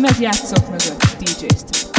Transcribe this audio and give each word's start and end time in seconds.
lemezjátszók 0.00 0.68
mögött 0.68 1.16
DJ 1.18 1.46
Steve. 1.46 1.97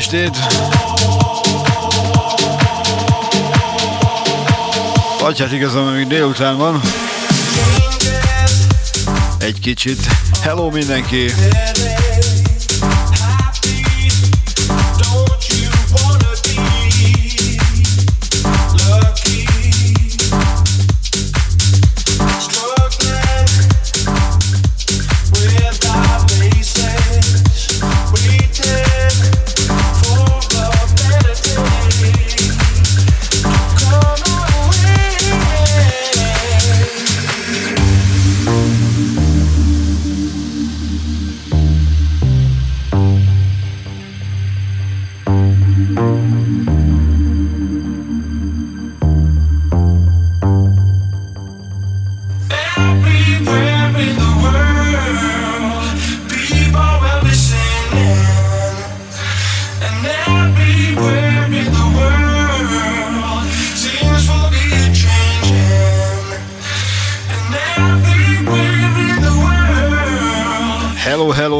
Estét! 0.00 0.36
Vagy 5.20 5.38
hát 5.38 5.52
igazán 5.52 5.84
még 5.84 6.06
délután 6.06 6.56
van. 6.56 6.80
Egy 9.38 9.60
kicsit. 9.60 10.06
Hello 10.42 10.70
mindenki! 10.70 11.30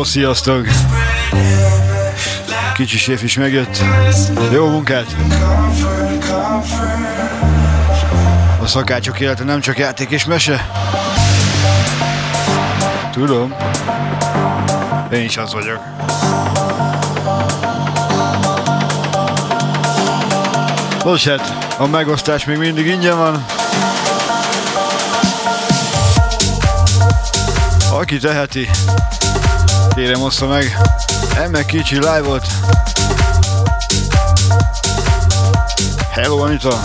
Sziasztok! 0.06 0.66
Kicsi 2.74 2.96
séf 2.98 3.22
is 3.22 3.36
megjött. 3.36 3.82
Jó 4.52 4.68
munkát! 4.68 5.16
A 8.62 8.66
szakácsok 8.66 9.20
élete 9.20 9.44
nem 9.44 9.60
csak 9.60 9.78
játék 9.78 10.10
és 10.10 10.24
mese. 10.24 10.66
Tudom. 13.12 13.54
Én 15.12 15.24
is 15.24 15.36
az 15.36 15.52
vagyok. 15.52 15.80
Most 21.04 21.28
hát, 21.28 21.74
a 21.78 21.86
megosztás 21.86 22.44
még 22.44 22.56
mindig 22.56 22.86
ingyen 22.86 23.16
van. 23.16 23.44
Aki 27.92 28.18
teheti, 28.18 28.68
Kérem 29.94 30.22
ossza 30.22 30.46
meg. 30.46 30.76
Emme 31.44 31.64
kicsi 31.64 31.94
live 31.94 32.20
volt. 32.20 32.46
Hello 36.10 36.42
Anita. 36.42 36.80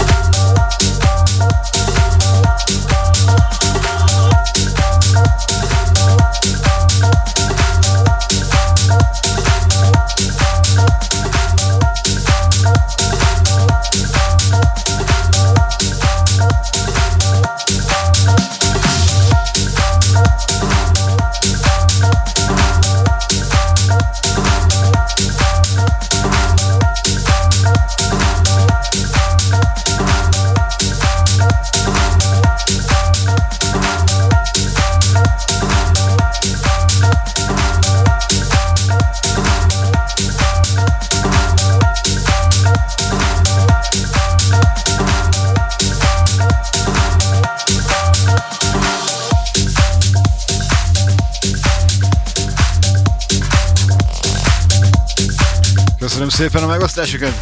Szépen 56.30 56.64
a 56.64 56.68
megosztásokat! 56.68 57.34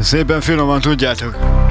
Szépen 0.00 0.40
finoman 0.40 0.80
tudjátok. 0.80 1.65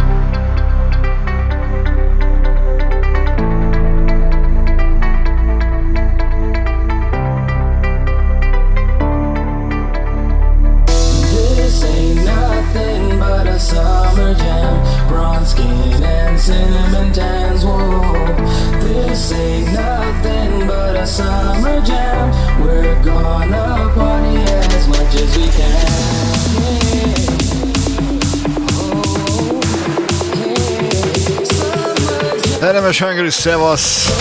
Eremes 33.26 33.32
Hungary, 33.32 33.32
szevasz! 33.32 34.12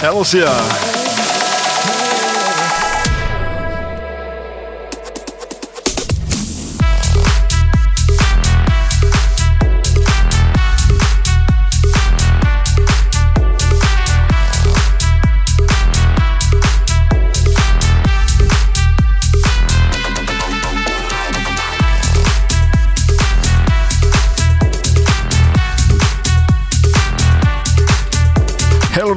Hello, 0.00 0.99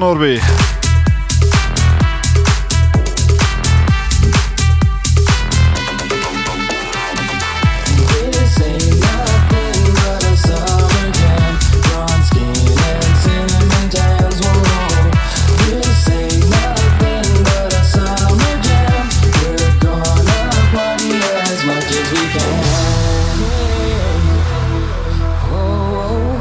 szia! 0.03 0.13
Norby. 0.13 0.39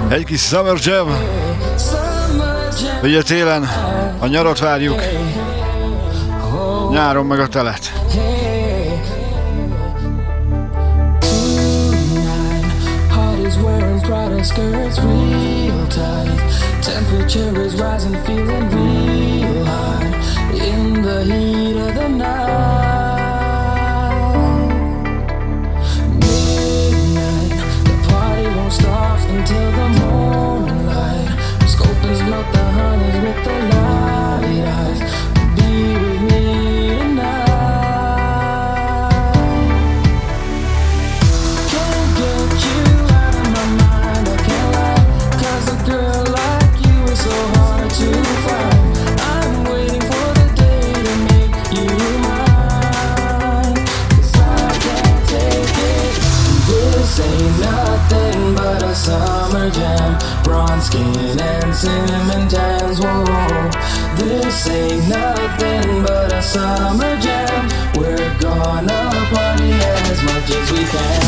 Egy 0.09 0.25
kis 0.25 0.41
Summer 0.41 0.77
Jam. 0.81 1.52
Ugye 3.03 3.23
télen 3.23 3.63
a 4.19 4.27
nyarat 4.27 4.59
várjuk, 4.59 5.01
nyáron 6.91 7.27
meg 7.27 7.39
a 7.39 7.49
telet. 7.49 7.93
Temperature 16.81 17.65
is 17.65 17.75
rising, 17.75 18.17
feeling 18.25 18.71
real 18.71 19.65
hot 19.65 20.03
in 20.55 21.03
the 21.03 21.23
heat 21.25 21.77
of 21.77 21.95
the 21.95 22.09
night. 22.09 22.63
It's 32.05 32.21
not 32.21 32.53
the 32.53 32.59
honey's 32.59 33.19
with 33.23 33.45
the 33.45 33.53
light 33.73 34.67
eyes 34.67 35.12
ain't 64.73 65.09
nothing 65.09 66.03
but 66.03 66.33
a 66.33 66.43
summer 66.43 67.17
jam. 67.21 67.69
We're 67.95 68.33
gonna 68.41 69.11
party 69.33 69.73
as 70.11 70.23
much 70.23 70.51
as 70.59 70.71
we 70.73 70.85
can. 70.93 71.23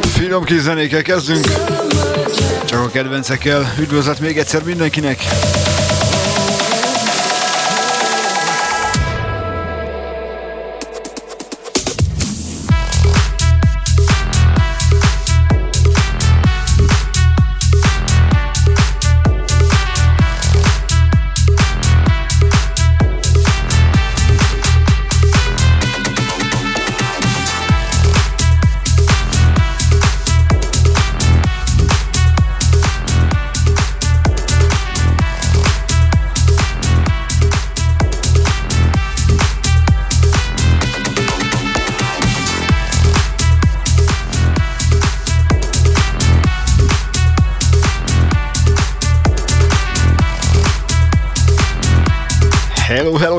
Finom 0.00 0.44
kis 0.44 0.60
zenékkel 0.62 1.02
kezdünk. 1.02 1.44
Csak 2.64 2.80
a 2.80 2.88
kedvencekkel. 2.88 3.72
Üdvözlet 3.78 4.20
még 4.20 4.38
egyszer 4.38 4.62
mindenkinek! 4.62 5.18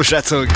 Srácok! 0.03 0.47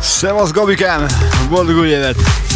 Szevasz 0.00 0.50
Gabikám! 0.50 1.06
Boldog 1.48 1.76
új 1.76 1.88
évet! 1.88 2.47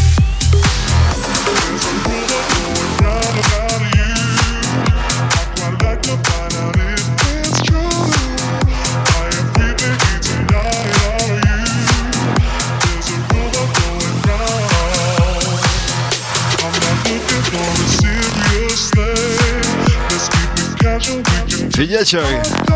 wieczór. 21.93 22.72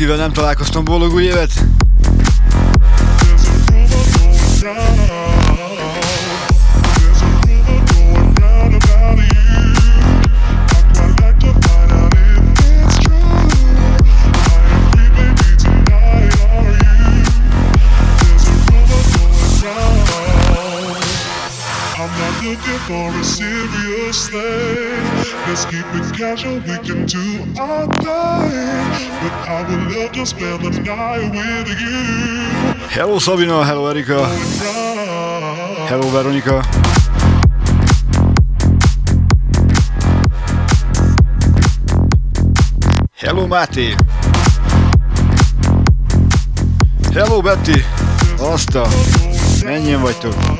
Akivel 0.00 0.16
nem 0.16 0.32
találkoztam 0.32 0.84
boldog 0.84 1.12
új 1.12 1.24
évet! 1.24 1.52
For 22.86 23.10
a 23.20 23.22
serious 23.22 24.28
thing. 24.28 24.59
Casual, 26.20 26.56
we 26.56 26.76
can 26.84 27.06
do 27.06 27.40
our 27.58 27.86
thing. 27.86 29.08
But 29.22 29.32
I 29.48 29.64
would 29.66 29.96
love 29.96 30.12
to 30.12 30.26
spend 30.26 30.62
the 30.62 30.70
night 30.82 31.30
with 31.30 31.80
you. 31.80 31.96
Hello 32.90 33.18
Sabina, 33.18 33.64
hello 33.64 33.86
Erika. 33.86 34.26
Hello 35.88 36.06
Veronika. 36.10 36.60
Hello 43.14 43.46
Máté. 43.46 43.94
Hello 47.14 47.40
Betty. 47.40 47.84
Azt 48.38 48.74
a... 48.74 48.86
Mennyien 49.64 50.00
vagytok? 50.00 50.59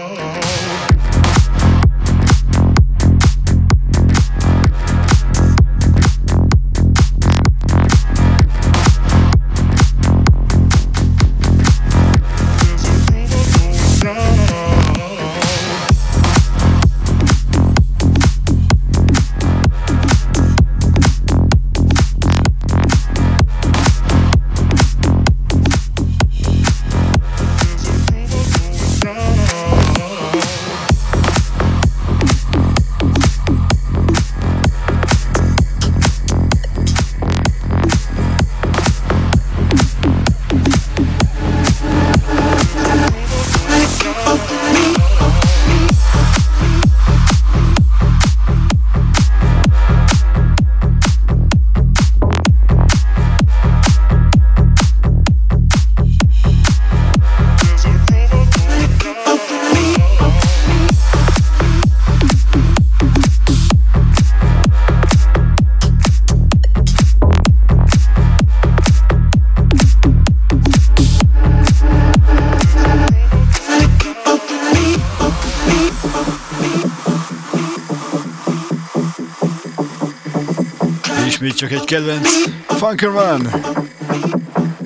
Csak 81.61 81.73
egy 81.73 81.85
kedvenc 81.85 82.29
Funkerman 82.67 83.49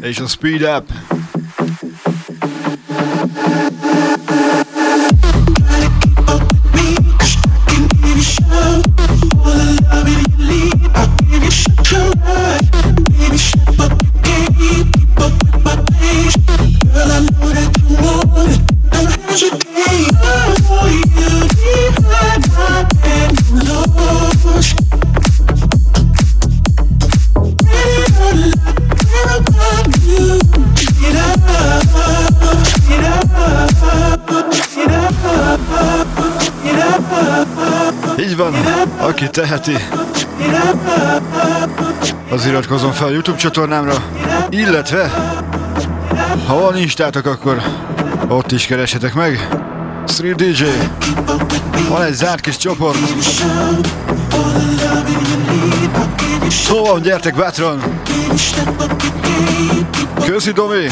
és 0.00 0.19
a 0.19 0.26
Speed 0.26 0.62
Up. 0.62 1.13
Teheti, 39.61 39.89
az 42.31 42.47
iratkozom 42.47 42.93
fel 42.93 43.07
a 43.07 43.11
YouTube 43.11 43.37
csatornámra, 43.37 44.03
illetve 44.49 45.11
ha 46.47 46.59
van 46.59 46.77
instátok, 46.77 47.27
akkor 47.27 47.63
ott 48.29 48.53
is 48.53 48.67
keresetek 48.67 49.15
meg. 49.15 49.49
Street 50.07 50.37
DJ. 50.37 50.65
Van 51.89 52.03
egy 52.03 52.13
zárt 52.13 52.41
kis 52.41 52.57
csoport. 52.57 52.99
Szóval 56.49 57.01
gyertek 57.01 57.35
bátran! 57.35 57.83
Köszi 60.25 60.53
Domi! 60.53 60.87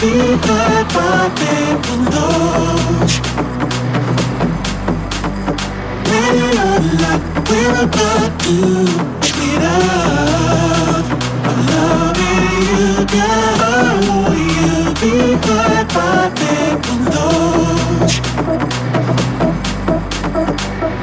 Be 0.00 0.12
heard 0.46 0.88
by 0.94 1.28
people 1.40 1.98
knows? 2.12 3.12
Let 6.08 6.34
it 6.36 6.58
all 6.66 6.84
like 7.02 7.24
we're 7.48 7.76
about 7.84 8.32
to 8.44 8.56
speed 9.28 9.62
up. 9.62 11.04
I'm 11.48 11.60
loving 11.70 12.44
you 12.70 13.04
down. 13.06 14.00
Will 14.08 14.38
you 14.56 14.74
be 15.00 15.12
heard 15.46 15.88
by 15.94 16.32
people 16.40 16.98
knows? 17.12 18.12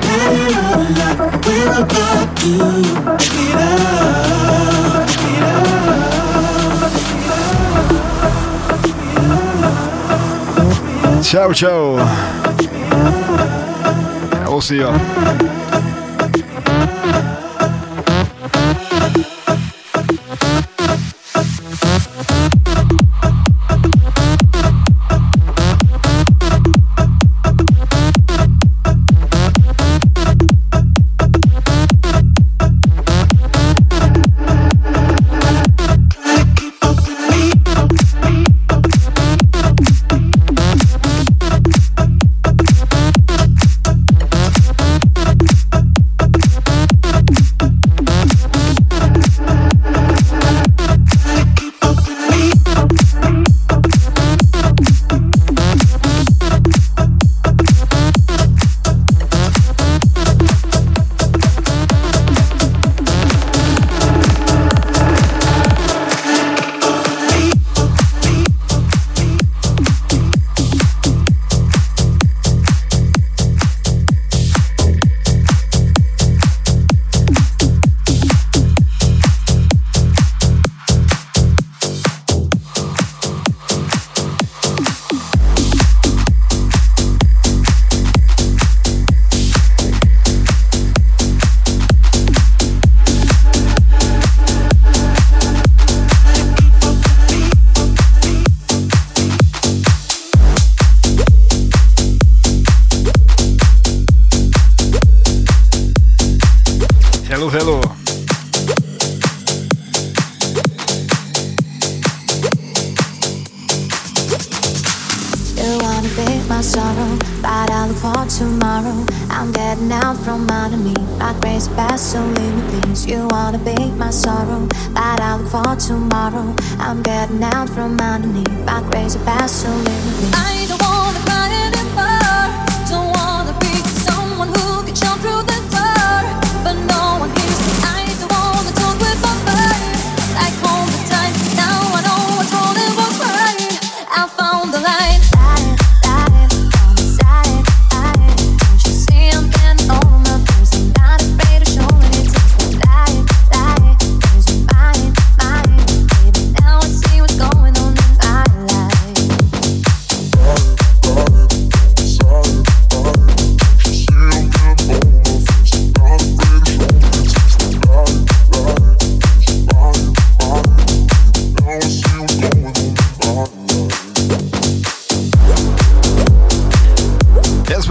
Let 0.05 0.31
it 0.43 0.55
all 0.63 0.83
like 1.01 1.21
we're 1.45 1.73
about 1.83 2.27
to 2.37 2.51
speed 2.83 3.07
up. 3.07 3.21
Speed 3.21 3.55
up. 3.55 4.96
Ciao, 11.27 11.51
ciao. 11.51 11.95
We'll 14.47 14.61
see 14.61 14.77
you. 14.77 15.66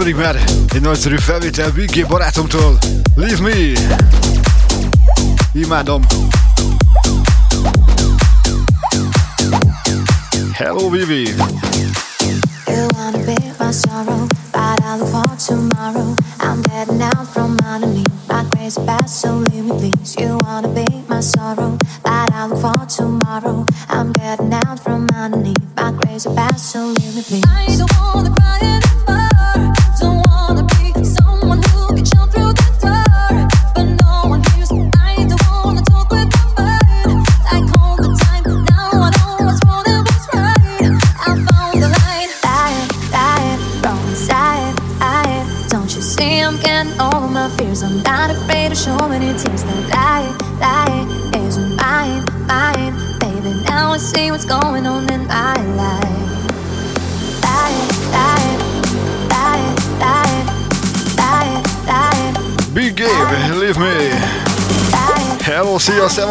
pedig 0.07 0.21
már 0.25 0.43
egy 0.73 0.81
nagyszerű 0.81 1.17
felvétel 1.17 1.71
Bigé 1.71 2.03
barátomtól. 2.03 2.77
Leave 3.15 3.41
me! 3.41 3.97
Imádom! 5.53 6.01
Hello, 10.53 10.89
Vivi! 10.89 11.33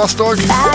Bastard. 0.07 0.65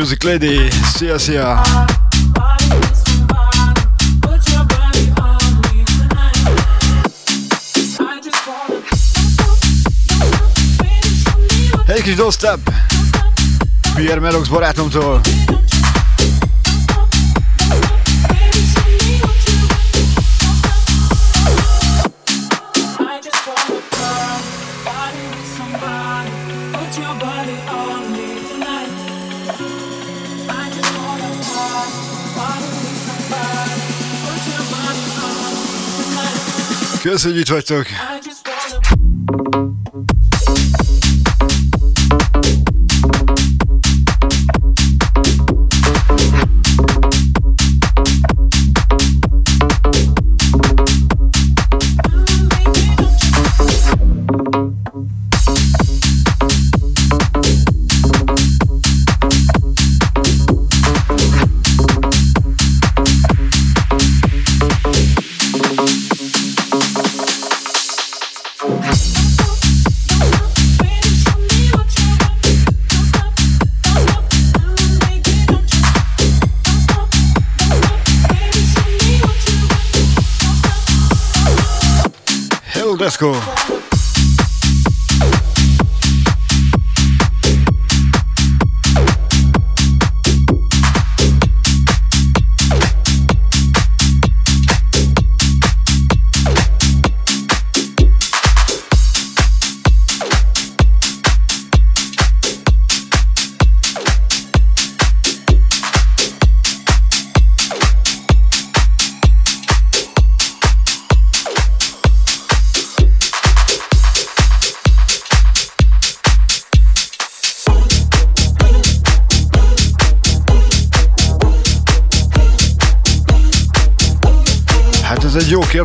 Music 0.00 0.22
Lady, 0.22 0.70
szia 0.94 1.18
szia! 1.18 1.62
Egy 11.86 12.02
kis 12.02 12.14
dosztap! 12.14 12.58
Pierre 13.94 14.20
Melox 14.20 14.48
barátomtól! 14.48 15.20
Köszönjük, 37.10 37.48
hogy 37.48 37.58
itt 37.58 37.68
vagytok! 37.68 37.86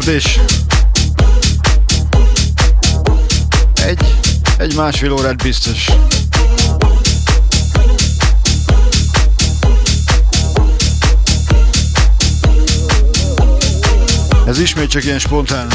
Kérdés. 0.05 0.39
Egy, 3.85 4.15
egy 4.57 4.75
másfél 4.75 5.11
órát 5.11 5.43
biztos. 5.43 5.89
Ez 14.45 14.59
ismét 14.59 14.89
csak 14.89 15.03
ilyen 15.03 15.19
spontán. 15.19 15.74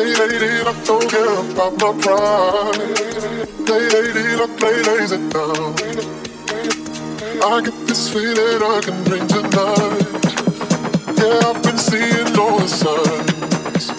Lady, 0.00 0.64
I 0.64 0.72
don't 0.86 1.10
care 1.10 1.28
about 1.52 1.74
my 1.76 1.92
pride. 2.00 2.96
Play 3.66 3.84
lady, 3.90 4.24
I 4.32 4.46
play 4.56 4.76
lazy 4.88 5.18
now. 5.18 5.74
I 7.46 7.60
get 7.60 7.76
this 7.86 8.08
feeling 8.10 8.62
I 8.62 8.80
can 8.82 9.04
bring 9.04 9.28
tonight. 9.28 10.00
Yeah, 11.18 11.50
I've 11.50 11.62
been 11.62 11.76
seeing 11.76 12.38
all 12.38 12.58
the 12.60 12.66
signs. 12.66 13.90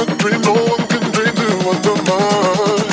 A 0.00 0.04
dream 0.16 0.40
no 0.40 0.54
one 0.72 0.86
can 0.88 1.04
dream 1.12 1.34
to 1.34 1.48
undermine. 1.68 2.88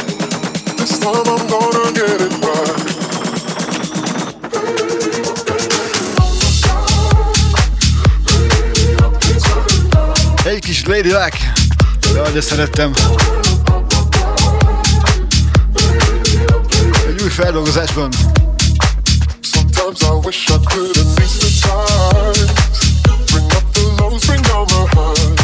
This 0.76 1.00
time 1.00 1.28
I'm 1.32 1.48
gonna 1.48 1.94
get 1.96 2.20
it 2.28 2.34
right. 2.44 2.80
Hey 10.44 10.60
kis 10.60 10.86
Lady 10.88 11.12
Luck! 11.14 11.51
Jaj, 12.14 12.32
de 12.32 12.42
szerettem. 12.42 12.92
Egy 17.08 17.22
új 17.22 17.30
feldolgozásban. 17.30 18.10
Sometimes 19.42 20.02
I 20.02 20.26
wish 20.26 20.50
I 20.50 20.58
could 20.66 20.98
unleash 20.98 21.38
the 21.40 21.50
tides 21.62 22.52
Bring 23.32 23.52
up 23.52 23.72
the 23.74 23.82
lows, 23.98 24.26
bring 24.26 24.42
down 24.42 24.66
the 24.68 24.86
highs 24.96 25.40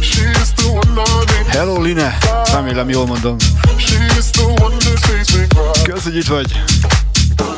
She 0.00 0.22
is 0.42 0.52
the 0.54 0.68
one 0.68 0.98
I 0.98 1.24
need 1.24 1.46
Hello 1.46 1.80
Line, 1.80 2.18
remélem 2.52 2.88
jól 2.88 3.06
mondom. 3.06 3.36
She 3.76 3.96
is 4.18 4.30
the 4.30 4.44
one 4.44 4.76
that 4.78 4.98
sees 5.04 5.36
me 5.36 5.46
cry 5.46 5.82
Kösz, 5.82 6.02
hogy 6.02 6.16
itt 6.16 6.26
vagy. 6.26 6.52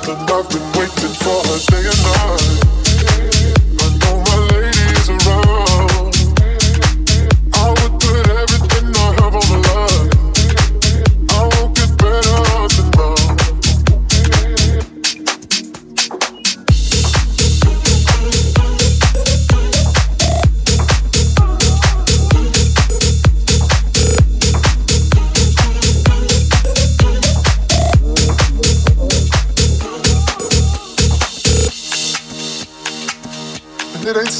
And 0.08 0.30
I've 0.30 0.48
been 0.48 0.70
waiting 0.74 1.14
for 1.14 1.42
her 1.46 1.58
day 1.66 1.86
and 1.86 2.02
night 2.02 2.81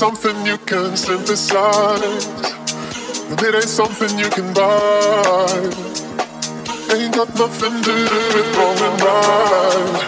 something 0.02 0.44
you 0.44 0.58
can 0.66 0.96
synthesize, 0.96 2.26
and 3.30 3.40
it 3.40 3.54
ain't 3.54 3.62
something 3.80 4.18
you 4.18 4.28
can 4.30 4.52
buy. 4.52 5.46
Ain't 6.92 7.14
got 7.14 7.32
nothing 7.38 7.74
to 7.86 7.94
do 8.10 8.24
with 8.34 8.56
wrong 8.56 8.78
and 8.88 9.00
right. 9.06 10.02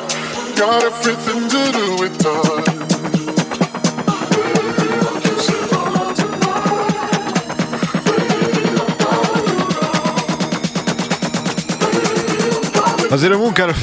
Got 0.57 0.83
everything 0.83 1.49
to 1.49 1.73
do 1.79 1.87
with 2.01 2.19
time. 2.19 2.75
Azért 13.11 13.33
a 13.33 13.39
munkára. 13.39 13.75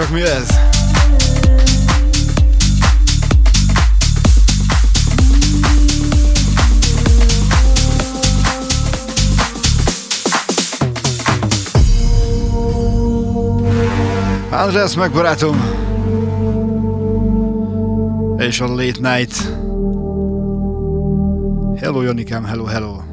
Csak 0.00 0.10
mi 0.10 0.22
ez? 0.22 0.48
András 14.50 14.94
meg 14.94 15.12
barátom. 15.12 15.56
És 18.38 18.60
a 18.60 18.66
Late 18.66 19.16
Night. 19.16 19.32
Hello 21.80 22.02
Jonikám, 22.02 22.44
hello, 22.44 22.64
hello 22.64 23.09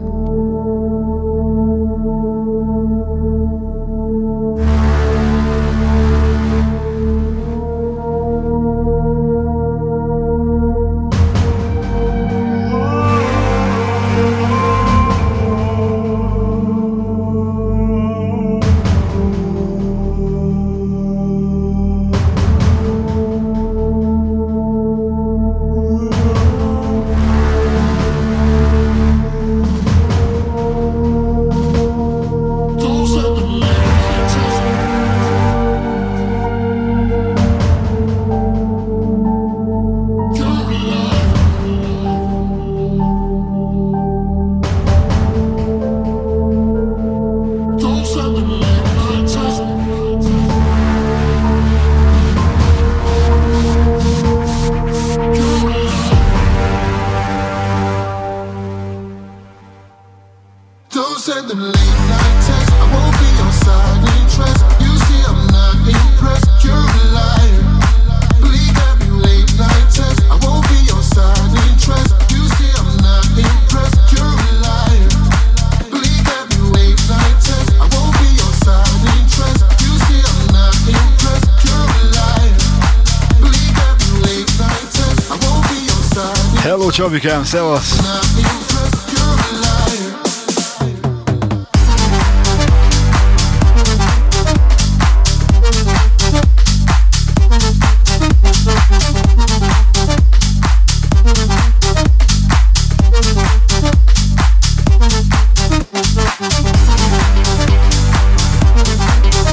Csabikám, 87.18 87.44
szevasz! 87.44 87.96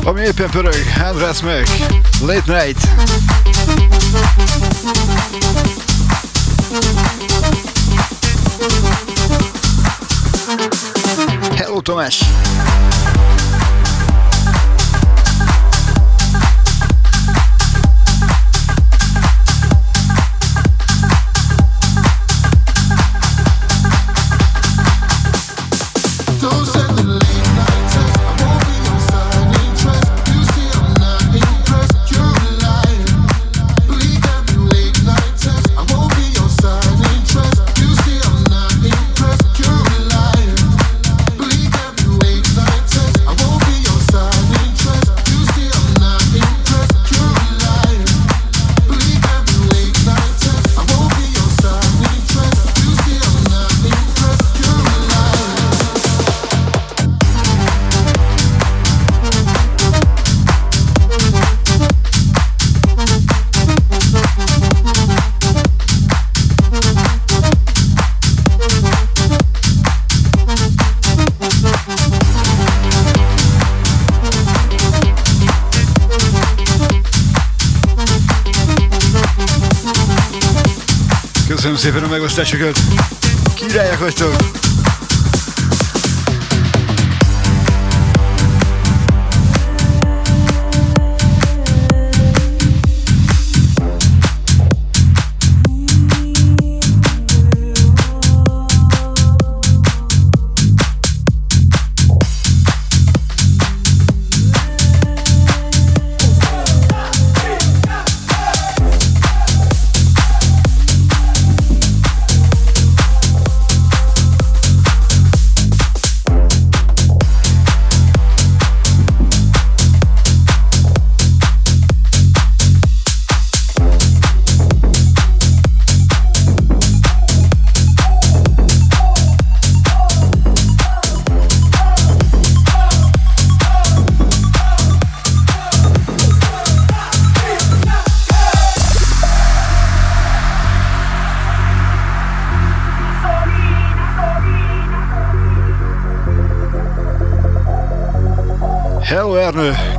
Ami 0.04 0.20
éppen 0.20 0.50
pörög, 0.50 0.74
András 1.08 1.40
meg, 1.40 1.68
Late 2.20 2.64
Night. 2.64 2.88
Tomás. 11.94 12.53
Megosztásokat. 82.36 82.78
Királyak 83.54 83.98
vagytok! 83.98 84.63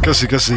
Köszi, 0.05 0.27
köszi. 0.27 0.55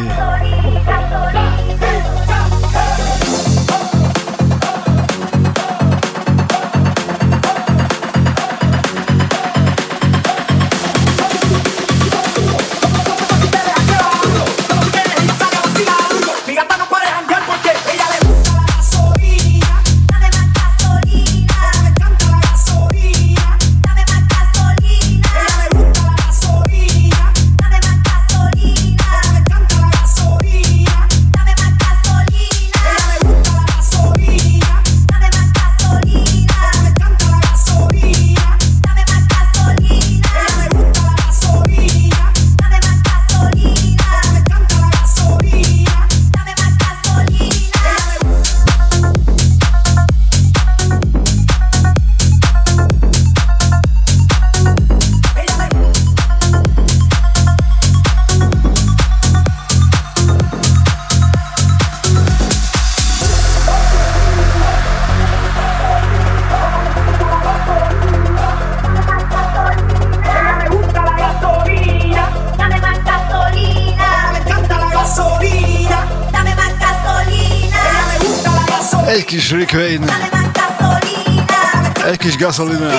Gasolina. 82.59 82.89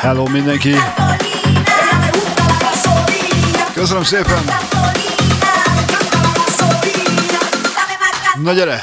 Hello 0.00 0.28
mindenki. 0.28 0.74
Köszönöm 3.74 4.04
szépen. 4.04 4.44
Na 8.42 8.52
gyere! 8.52 8.82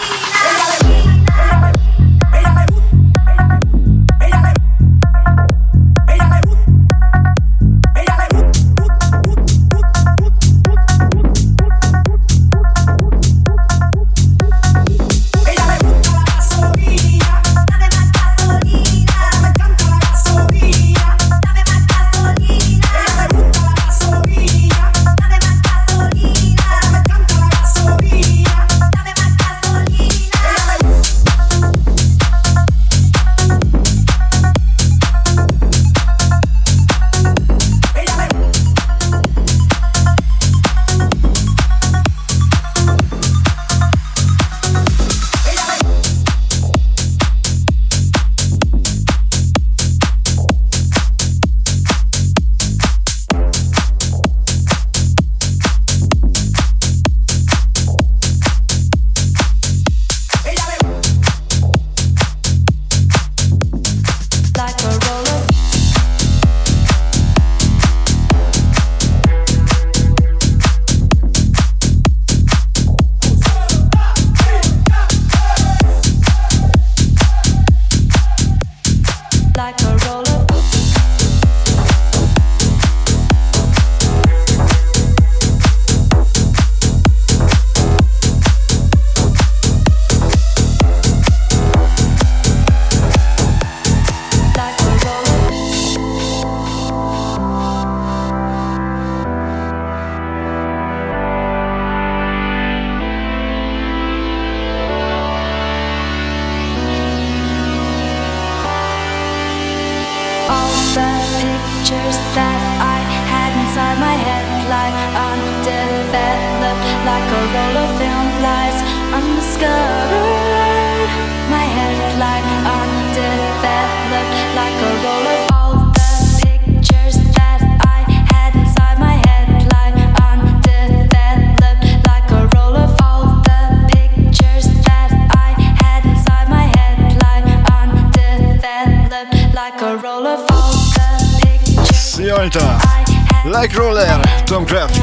Like 143.49 143.75
Roller, 143.75 144.21
Tom 144.45 144.63
Craft. 144.63 144.93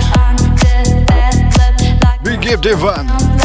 Big 2.22 2.40
Give 2.40 2.80
one 2.80 3.35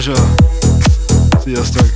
pleasure. 0.00 0.16
See 1.42 1.50
you 1.50 1.56
next. 1.56 1.89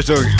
Köszönöm, 0.00 0.39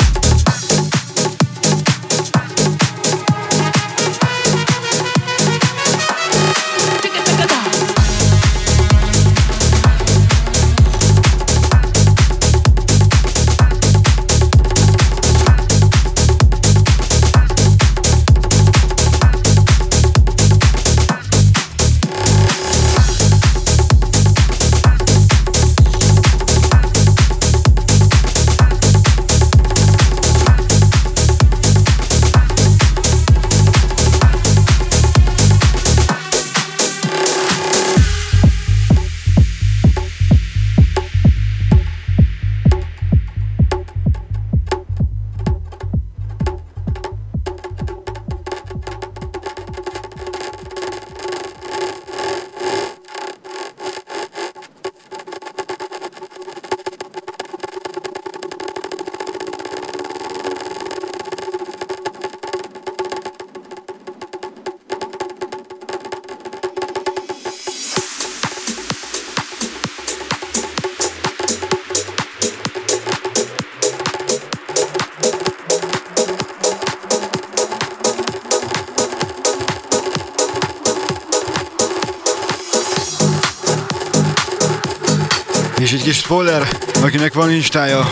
És 85.81 85.93
egy 85.93 86.03
kis 86.03 86.17
spoiler, 86.17 86.69
akinek 87.03 87.35
van 87.35 87.51
instája, 87.51 88.09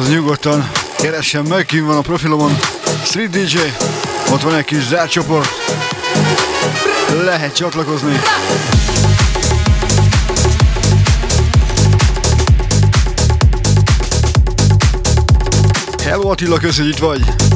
az 0.00 0.08
nyugodtan 0.08 0.70
keressen 0.98 1.44
meg, 1.44 1.66
kim 1.66 1.86
van 1.86 1.96
a 1.96 2.00
profilomon, 2.00 2.58
Street 3.04 3.30
DJ, 3.30 3.58
ott 4.32 4.42
van 4.42 4.54
egy 4.54 4.64
kis 4.64 4.82
zárt 4.82 5.10
csoport, 5.10 5.48
lehet 7.24 7.56
csatlakozni. 7.56 8.20
Hello 16.02 16.30
Attila, 16.30 16.58
köszönjük, 16.58 16.94
itt 16.94 17.00
vagy! 17.00 17.55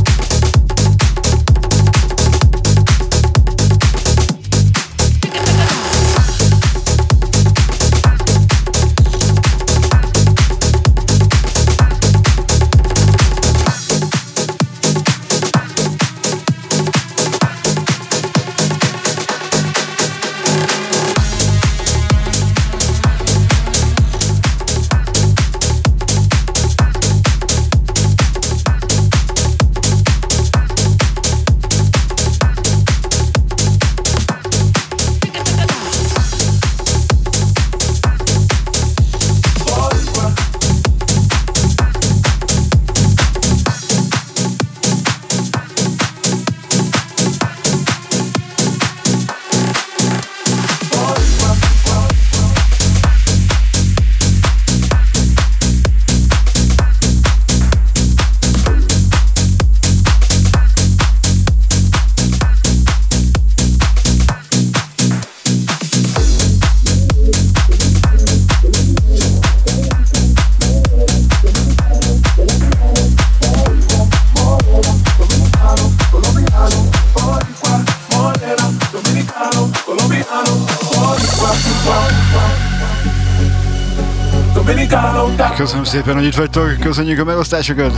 Szépen, 85.91 86.14
hogy 86.14 86.24
itt 86.24 86.34
vagytok, 86.34 86.76
köszönjük 86.80 87.18
a 87.18 87.24
megosztásokat. 87.24 87.93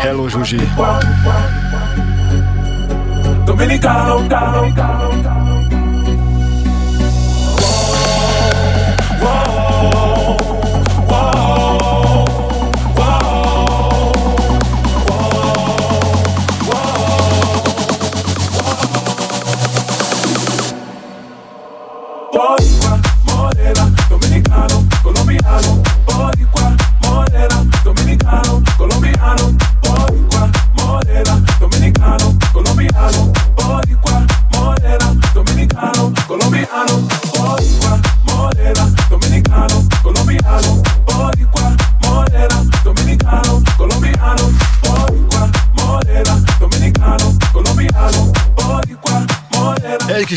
Hello 0.00 0.28
Zsuzsi. 0.28 0.68
Dominicano, 3.44 4.26
Dominicano. 4.26 5.41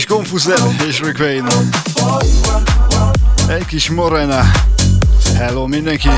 Fuzzel 0.03 0.75
és 0.87 0.99
Rick 0.99 1.19
Wayne. 1.19 1.49
Egy 3.47 3.65
kis 3.65 3.89
Morena. 3.89 4.41
Hello 5.37 5.67
mindenki. 5.67 6.09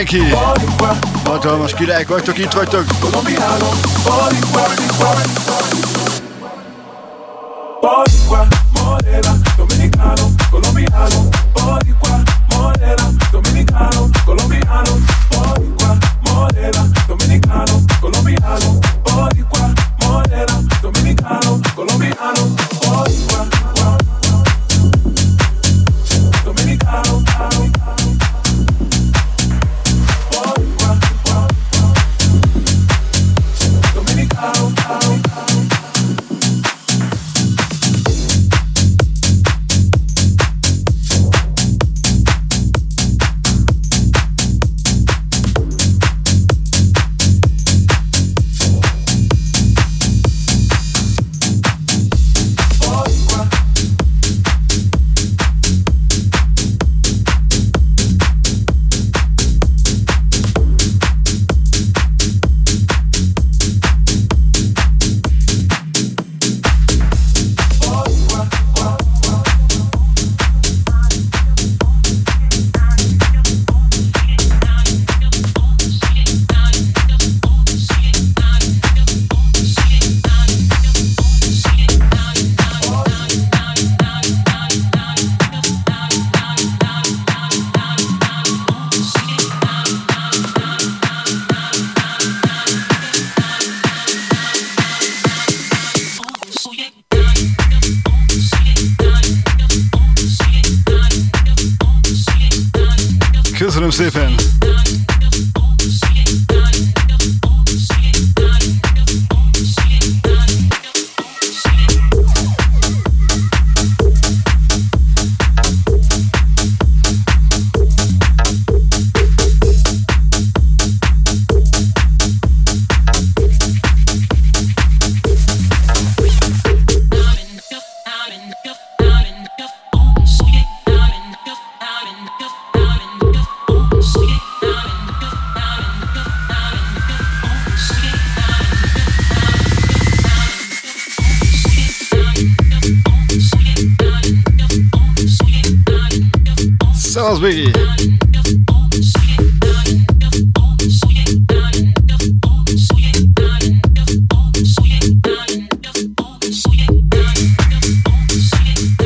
Mindenki! 0.00 0.36
Hatalmas 1.24 1.74
királyok 1.74 2.08
vagytok, 2.08 2.38
itt 2.38 2.52
vagytok! 2.52 2.84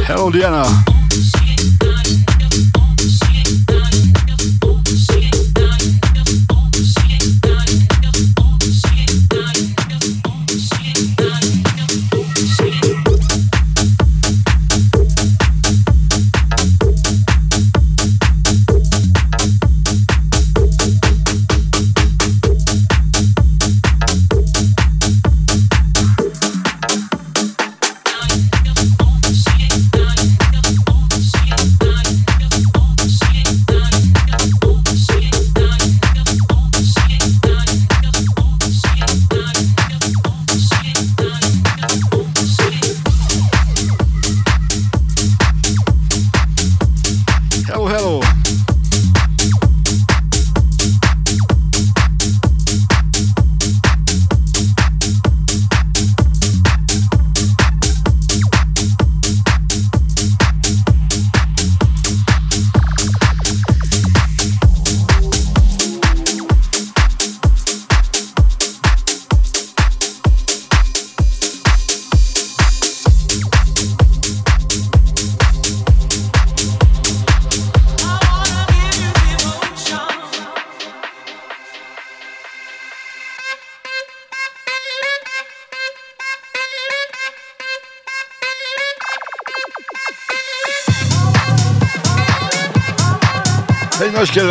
Hello, 0.06 0.30
Diana. 0.30 0.83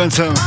Hamilton. 0.04 0.43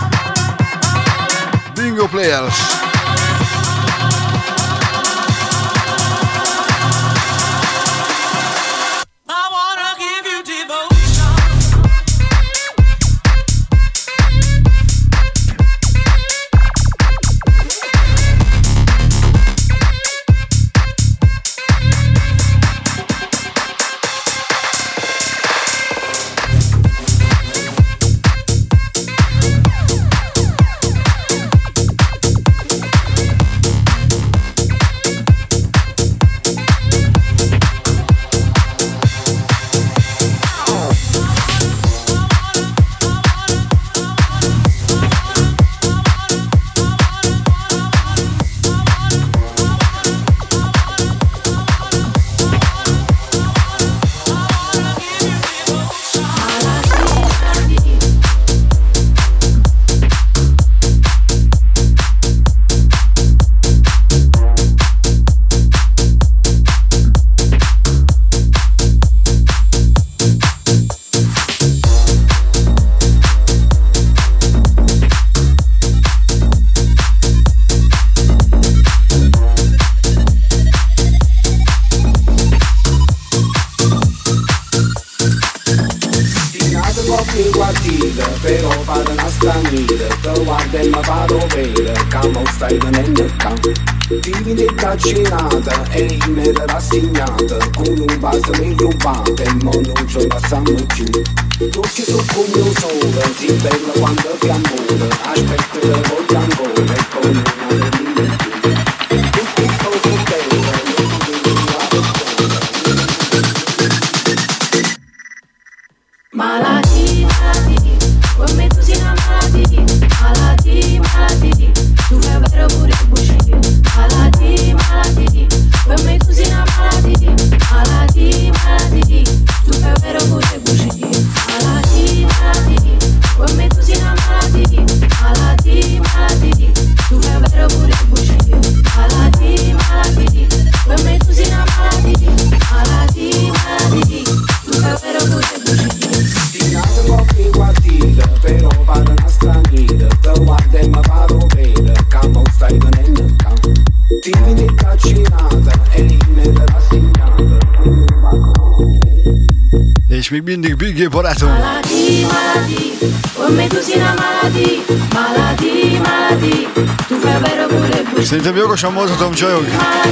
Szerintem 168.27 168.55
jogosan 168.55 168.93
mondhatom, 168.93 169.33
csajok. 169.33 169.65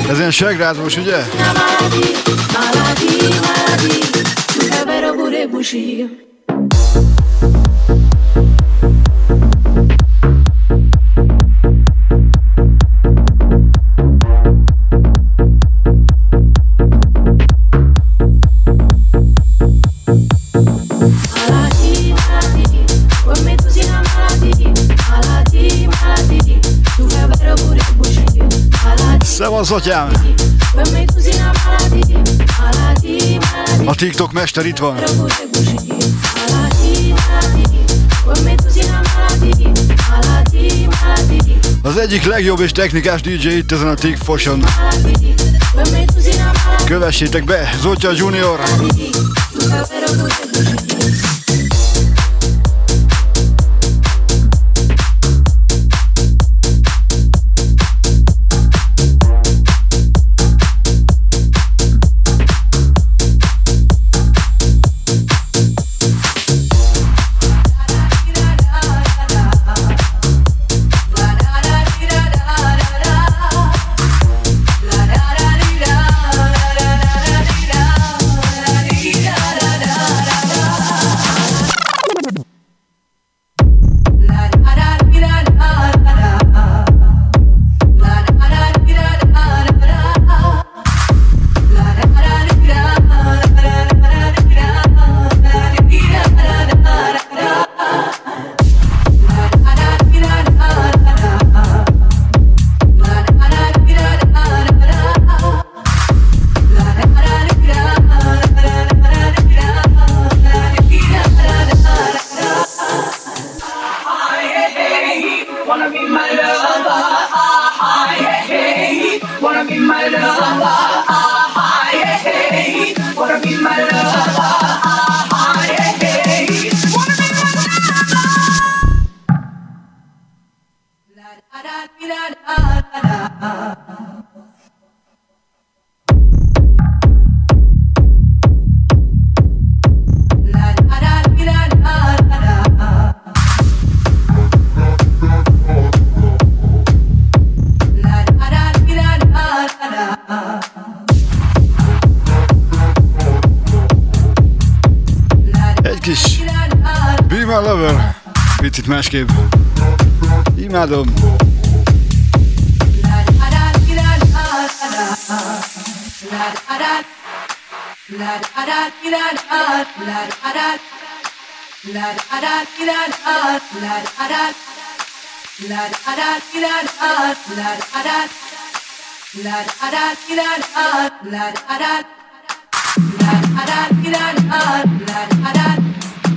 Ez 0.09 0.17
ilyen 0.17 0.31
segrázós, 0.31 0.97
ugye? 0.97 1.15
Maladi, 1.15 2.15
maladi, 2.53 3.09
maladi, 3.41 4.05
az 29.39 29.71
atyám! 29.71 30.11
A 33.85 33.95
TikTok 33.95 34.31
mester 34.31 34.65
itt 34.65 34.77
van. 34.77 34.97
Az 41.81 41.97
egyik 41.97 42.23
legjobb 42.23 42.59
és 42.59 42.71
technikás 42.71 43.21
DJ 43.21 43.47
itt 43.47 43.71
ezen 43.71 43.87
a 43.87 43.93
TikFoson. 43.93 44.63
Kövessétek 46.85 47.43
be, 47.43 47.69
Zotya 47.81 48.11
Junior! 48.11 48.59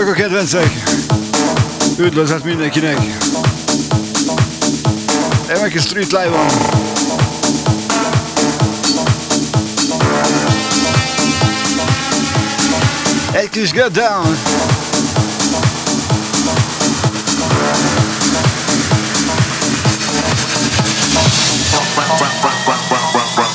Csak 0.00 0.08
a 0.08 0.12
kedvencek! 0.12 0.82
Üdvözlet 1.98 2.44
mindenkinek! 2.44 2.98
Emeki 5.48 5.78
Street 5.78 6.10
Live-on! 6.10 6.46
Egy 13.32 13.48
kis 13.48 13.70
get 13.70 13.92
down! 13.92 14.36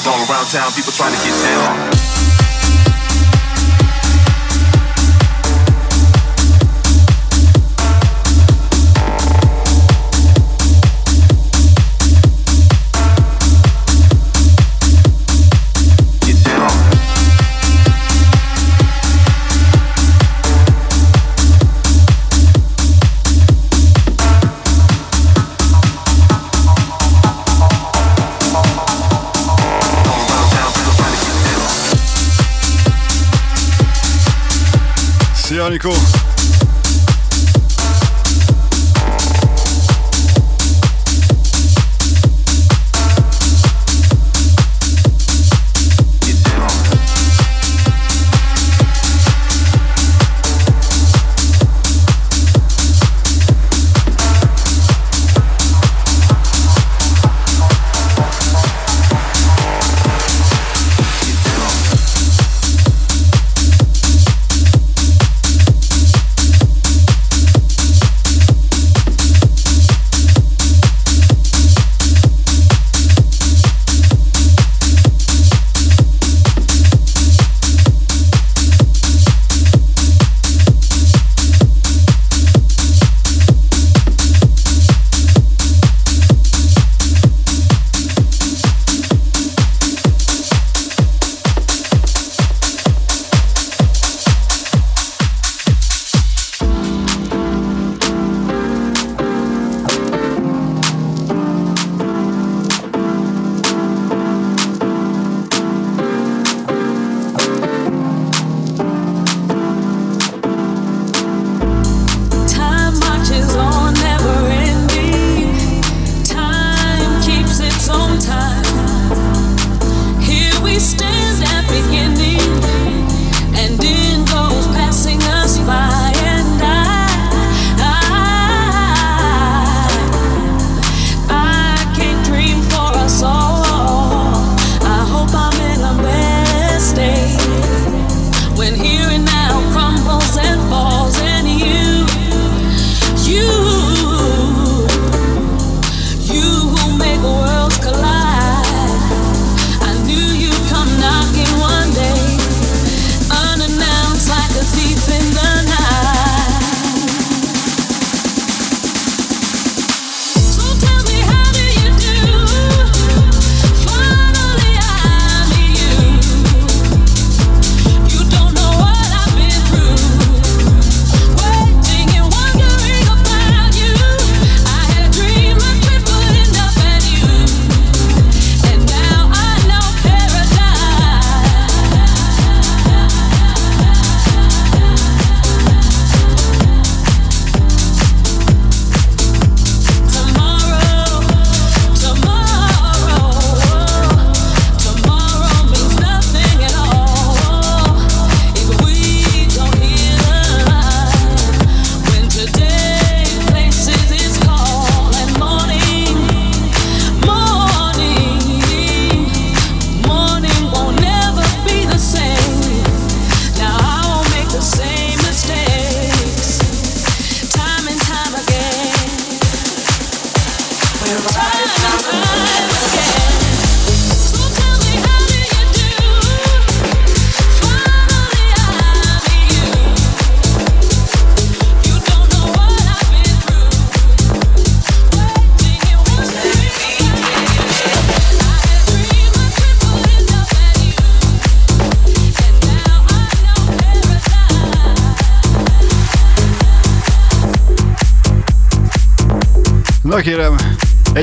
All 0.07 0.13
around 0.29 0.47
town, 0.51 0.71
people 0.75 0.91
trying 0.91 1.15
to 1.15 1.23
get 1.23 1.41
down. 1.43 2.14
Bionicle. 35.66 36.24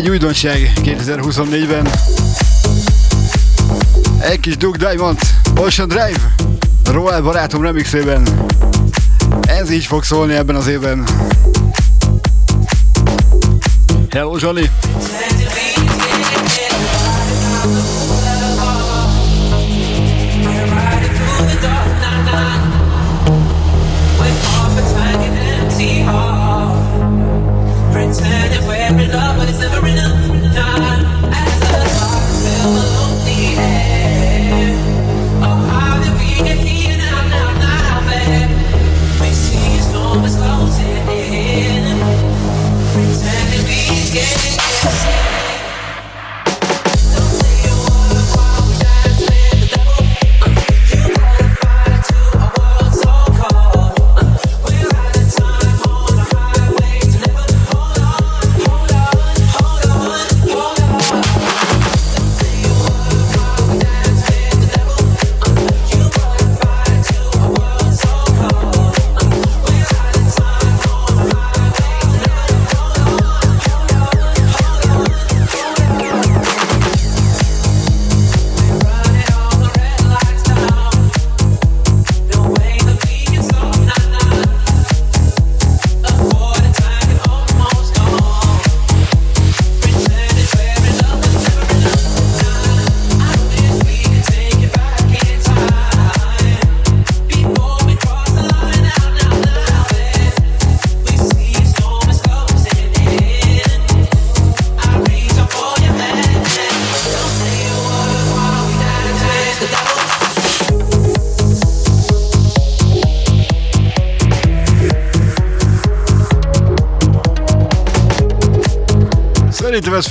Egy 0.03 0.09
újdonság 0.09 0.73
2024-ben. 0.77 1.89
Egy 4.21 4.41
kis 4.41 4.57
Duke 4.57 4.79
Diamond, 4.79 5.19
Ocean 5.57 5.89
Drive, 5.89 6.35
Royal 6.85 7.23
barátom 7.23 7.63
remixében. 7.63 8.47
Ez 9.41 9.71
így 9.71 9.85
fog 9.85 10.05
szólni 10.05 10.35
ebben 10.35 10.57
az 10.57 10.67
évben. 10.67 11.05
Hello 14.11 14.37
Johnny! 14.41 14.71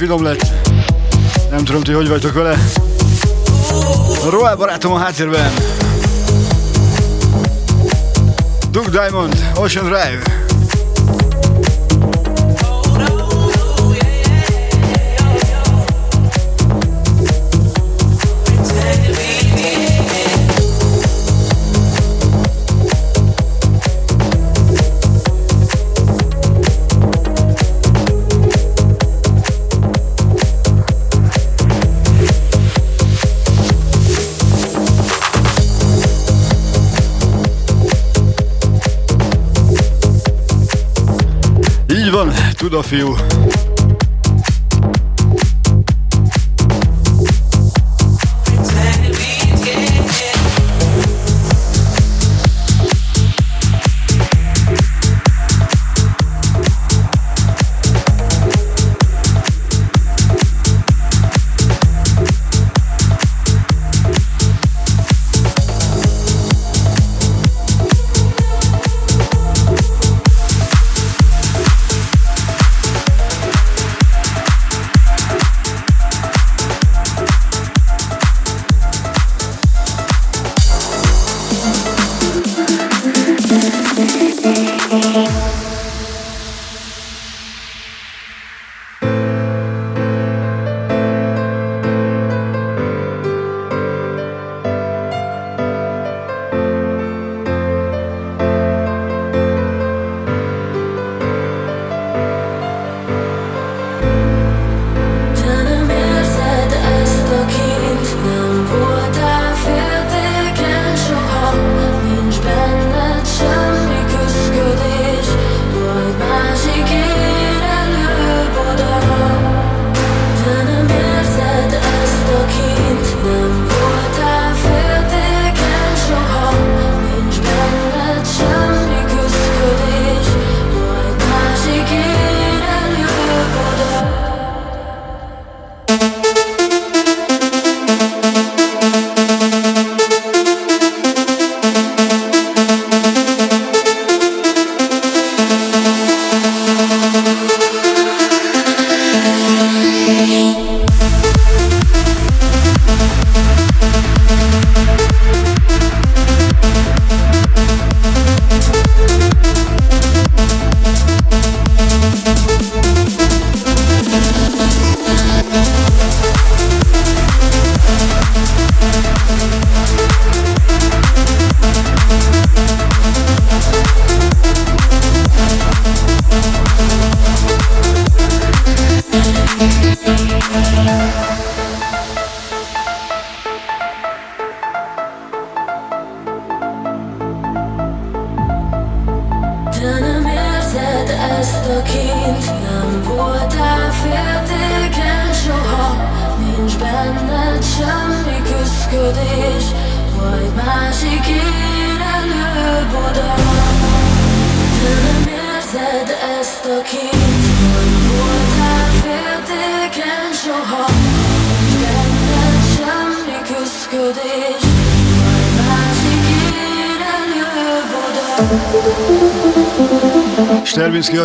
Finom 0.02 0.24
lett. 0.24 0.52
Nem 1.50 1.64
tudom, 1.64 1.84
ti 1.84 1.92
hogy 1.92 2.08
vagytok 2.08 2.34
vele. 2.34 2.58
Royal 4.30 4.56
barátom 4.56 4.92
a 4.92 4.98
háttérben. 4.98 5.52
Duke 8.72 8.90
Diamond, 8.90 9.52
Ocean 9.56 9.86
Drive. 9.86 10.41
Tudo 42.62 42.78
a 42.78 42.84
fio. 42.84 43.41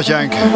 Sterbinski 0.03 0.56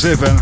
Köszönöm 0.00 0.39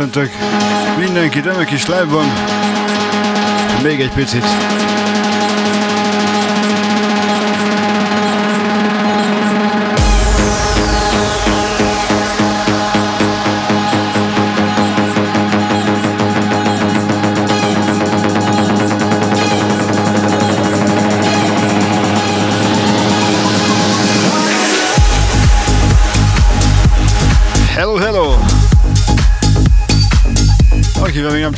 köszöntök 0.00 0.30
mindenkit, 0.98 1.44
remek 1.44 1.66
kis 1.66 1.86
live 1.86 2.04
van. 2.04 2.26
Még 3.82 4.00
egy 4.00 4.12
picit. 4.12 4.44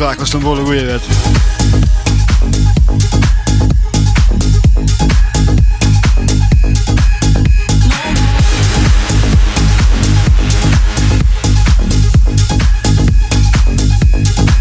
Akivel 0.03 0.17
még 0.17 0.37
nem 0.37 0.37
találkoztam, 0.37 0.41
boldog 0.41 0.67
új 0.67 0.77
évet! 0.77 1.07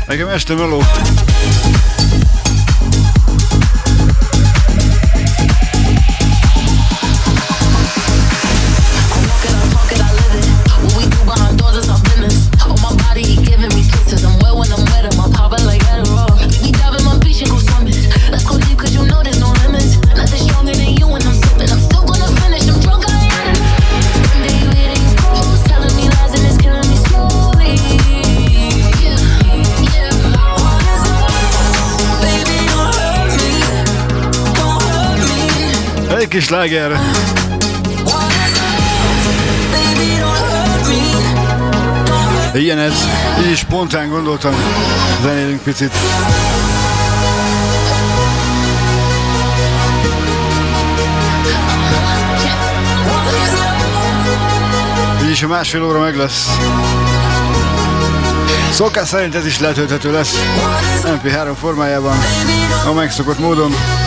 Nekem 0.08 0.28
este 0.28 0.54
meló. 0.54 0.82
Kis 36.32 36.50
láger. 36.50 37.00
Ilyen 42.54 42.80
ez, 42.80 42.94
így 43.46 43.52
is 43.52 43.58
spontán 43.58 44.10
gondoltam, 44.10 44.54
zenélünk 45.22 45.62
picit. 45.62 45.92
Így 55.24 55.30
is 55.30 55.44
a 55.44 55.48
másfél 55.48 55.84
óra 55.84 56.00
meg 56.00 56.16
lesz. 56.16 56.50
Szokás 58.72 59.08
szerint 59.08 59.36
ez 59.36 59.46
is 59.46 59.60
letölthető 59.60 60.12
lesz 60.12 60.36
MP3 61.04 61.52
formájában, 61.60 62.18
a 62.88 62.92
megszokott 62.94 63.40
módon. 63.40 64.01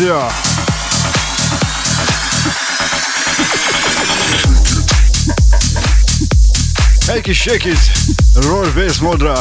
Szia, 0.00 0.06
szia! 0.06 0.26
Egy 7.14 7.20
kis 7.20 7.40
shake 7.40 7.68
it, 7.68 7.90
roll 8.34 8.72
bass 8.72 8.98
modra. 8.98 9.38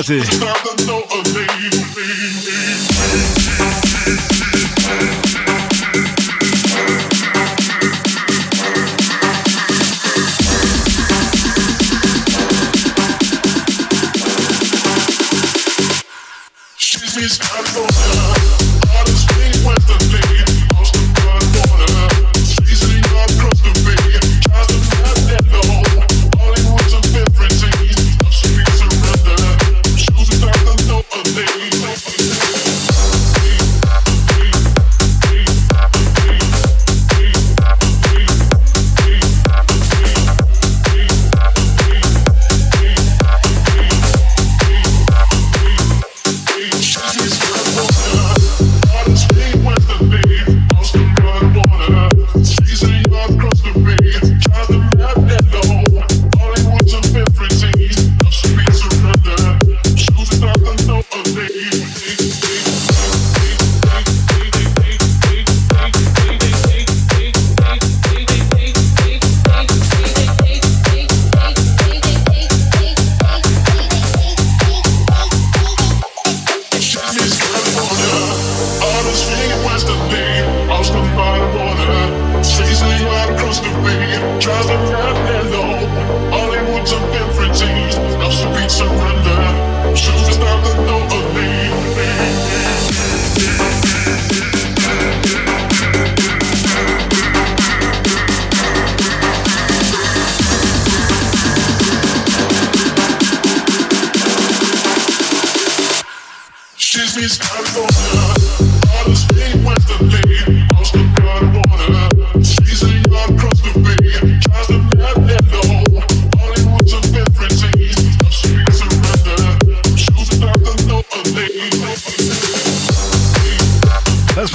Brazil. 0.00 0.49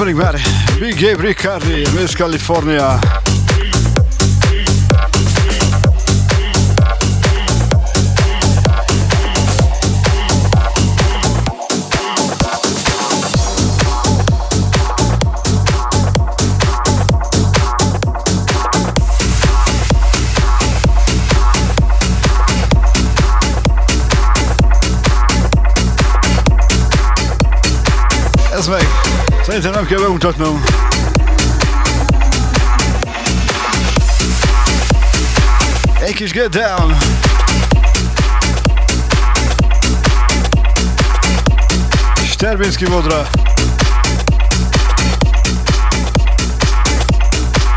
Pedig 0.05 0.21
már 0.21 0.39
Big 0.79 1.01
Gabe 1.01 1.27
Riccardi, 1.27 1.87
Miss 1.99 2.13
California. 2.13 2.99
Ez 28.51 28.67
meg. 28.67 28.94
Szerintem 29.55 29.81
nem 29.81 29.89
kell 29.89 29.99
bemutatnom. 29.99 30.63
Egy 35.99 36.13
kis 36.13 36.31
get 36.31 36.49
down. 36.49 36.97
Sterbinski 42.25 42.89
modra. 42.89 43.27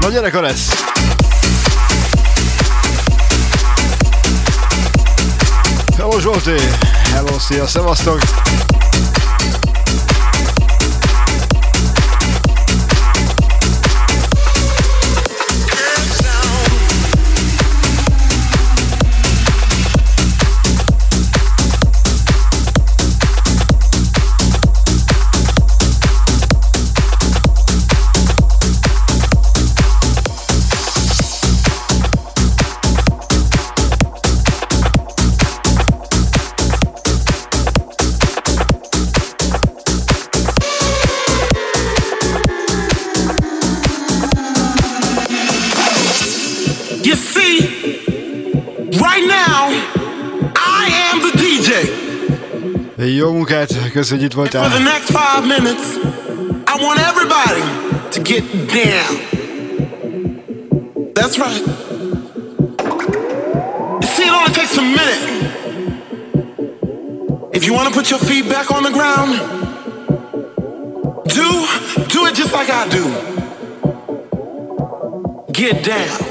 Na 0.01 0.09
gyerek 0.09 0.35
a 0.35 0.41
lesz. 0.41 0.85
Hello 5.97 6.21
Zsolti! 6.21 6.61
Hello, 7.13 7.39
szia, 7.39 7.67
szevasztok! 7.67 8.21
Jó 53.19 53.33
munkát, 53.33 53.91
köszönjük, 53.93 54.33
itt 54.33 54.51
For 54.51 54.69
the 54.69 54.79
next 54.79 55.11
five 55.11 55.47
minutes, 55.47 55.97
I 56.67 56.85
want 56.85 56.99
everybody 57.01 57.63
to 58.11 58.23
get 58.23 58.43
down. 58.69 59.17
That's 61.13 61.37
right. 61.39 61.65
See, 64.05 64.25
it 64.25 64.33
only 64.33 64.53
takes 64.53 64.77
a 64.77 64.83
minute. 64.83 65.23
If 67.53 67.65
you 67.65 67.75
want 67.75 67.89
to 67.89 67.95
put 67.95 68.09
your 68.11 68.21
feet 68.21 68.49
back 68.49 68.71
on 68.71 68.83
the 68.83 68.93
ground, 68.93 69.41
do 71.25 71.67
do 72.09 72.27
it 72.27 72.35
just 72.37 72.53
like 72.53 72.71
I 72.71 72.87
do. 72.89 73.05
Get 75.53 75.83
down. 75.85 76.28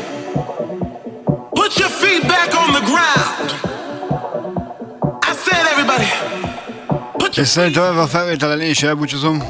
És 7.37 7.47
szerintem 7.47 7.97
a 7.97 8.07
felvételen 8.07 8.59
én 8.59 8.69
is 8.69 8.83
elbúcsúzom. 8.83 9.43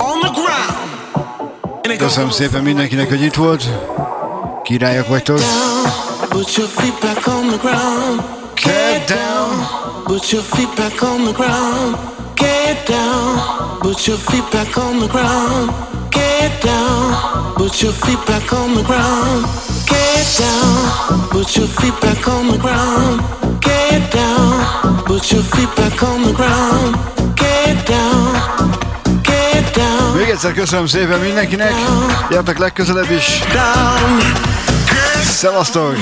Köszönöm 1.98 2.30
szépen 2.30 2.64
mindenkinek, 2.64 3.10
hogy 3.10 3.22
itt 3.22 3.36
volt. 3.36 3.70
Királyok 4.64 5.08
vagytok. 5.08 5.40
Get 8.58 9.06
down. 9.08 9.68
Put 10.06 10.32
your 10.32 10.44
feet 10.44 10.76
back 10.76 11.02
on 11.04 11.24
the 11.24 11.32
ground. 11.34 11.98
Get 12.36 12.86
down. 12.88 13.56
Put 13.82 14.08
your 14.08 14.18
feet 14.20 14.50
back 14.50 14.82
on 14.82 14.98
the 15.00 15.08
ground. 15.08 15.70
Get 16.10 16.64
down. 16.64 17.30
Put 17.58 17.82
your 17.82 17.94
feet 17.94 18.26
back 18.26 18.52
on 18.52 18.74
the 18.74 18.84
ground. 18.84 19.46
Get 19.86 20.38
down. 20.38 21.30
Put 21.30 21.56
your 21.56 21.68
feet 21.68 22.00
back 22.02 22.28
on 22.28 22.48
the 22.48 22.58
ground. 22.58 23.22
Get 23.60 24.12
down. 24.12 25.04
Put 25.06 25.32
your 25.32 25.44
feet 25.44 25.76
back 25.76 26.04
on 26.04 26.24
the 26.24 26.34
ground. 26.34 27.17
Még 30.18 30.30
egyszer 30.30 30.54
köszönöm 30.54 30.86
szépen 30.86 31.20
mindenkinek. 31.20 31.74
Gyertek 32.30 32.58
legközelebb 32.58 33.12
is. 33.12 33.42
Szevasztok! 35.24 35.96